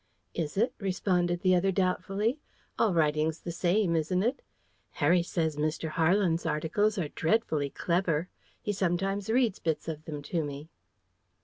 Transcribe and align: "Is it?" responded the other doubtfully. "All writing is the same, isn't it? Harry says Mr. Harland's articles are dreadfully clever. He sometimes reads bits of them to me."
"Is 0.33 0.57
it?" 0.57 0.73
responded 0.79 1.41
the 1.41 1.53
other 1.53 1.71
doubtfully. 1.71 2.39
"All 2.79 2.91
writing 2.91 3.27
is 3.27 3.41
the 3.41 3.51
same, 3.51 3.95
isn't 3.95 4.23
it? 4.23 4.41
Harry 4.93 5.21
says 5.21 5.57
Mr. 5.57 5.89
Harland's 5.89 6.43
articles 6.43 6.97
are 6.97 7.09
dreadfully 7.09 7.69
clever. 7.69 8.27
He 8.63 8.73
sometimes 8.73 9.29
reads 9.29 9.59
bits 9.59 9.87
of 9.87 10.05
them 10.05 10.23
to 10.23 10.43
me." 10.43 10.69